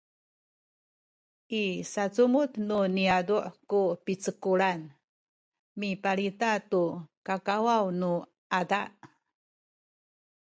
[1.61, 3.37] i sacumudan nu niyazu’
[3.69, 4.81] ku picekulan
[5.79, 6.83] mipalita tu
[7.27, 8.11] kakawaw nu
[8.59, 8.81] ada